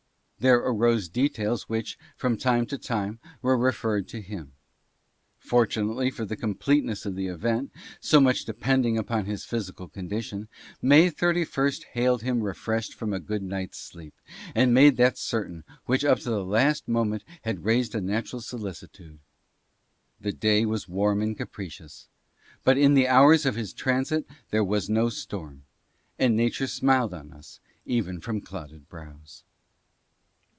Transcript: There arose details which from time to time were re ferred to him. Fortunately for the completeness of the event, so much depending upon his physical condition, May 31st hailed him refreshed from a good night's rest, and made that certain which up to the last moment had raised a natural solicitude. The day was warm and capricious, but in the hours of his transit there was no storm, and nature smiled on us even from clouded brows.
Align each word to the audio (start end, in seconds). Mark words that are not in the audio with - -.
There 0.43 0.57
arose 0.57 1.07
details 1.07 1.69
which 1.69 1.99
from 2.17 2.35
time 2.35 2.65
to 2.65 2.77
time 2.79 3.19
were 3.43 3.55
re 3.55 3.71
ferred 3.71 4.07
to 4.07 4.21
him. 4.21 4.53
Fortunately 5.37 6.09
for 6.09 6.25
the 6.25 6.35
completeness 6.35 7.05
of 7.05 7.13
the 7.13 7.27
event, 7.27 7.71
so 7.99 8.19
much 8.19 8.43
depending 8.45 8.97
upon 8.97 9.25
his 9.27 9.45
physical 9.45 9.87
condition, 9.87 10.47
May 10.81 11.11
31st 11.11 11.83
hailed 11.93 12.23
him 12.23 12.41
refreshed 12.41 12.95
from 12.95 13.13
a 13.13 13.19
good 13.19 13.43
night's 13.43 13.93
rest, 13.93 14.11
and 14.55 14.73
made 14.73 14.97
that 14.97 15.15
certain 15.19 15.63
which 15.85 16.03
up 16.03 16.17
to 16.21 16.31
the 16.31 16.43
last 16.43 16.87
moment 16.87 17.23
had 17.43 17.63
raised 17.63 17.93
a 17.93 18.01
natural 18.01 18.41
solicitude. 18.41 19.19
The 20.19 20.31
day 20.33 20.65
was 20.65 20.89
warm 20.89 21.21
and 21.21 21.37
capricious, 21.37 22.07
but 22.63 22.79
in 22.79 22.95
the 22.95 23.07
hours 23.07 23.45
of 23.45 23.53
his 23.53 23.73
transit 23.73 24.25
there 24.49 24.63
was 24.65 24.89
no 24.89 25.09
storm, 25.09 25.65
and 26.17 26.35
nature 26.35 26.65
smiled 26.65 27.13
on 27.13 27.31
us 27.31 27.59
even 27.85 28.19
from 28.19 28.41
clouded 28.41 28.89
brows. 28.89 29.43